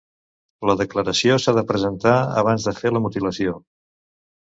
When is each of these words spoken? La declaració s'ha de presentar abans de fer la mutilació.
La 0.69 0.75
declaració 0.79 1.37
s'ha 1.45 1.55
de 1.59 1.65
presentar 1.73 2.17
abans 2.45 2.69
de 2.71 2.77
fer 2.83 2.97
la 2.97 3.07
mutilació. 3.07 3.59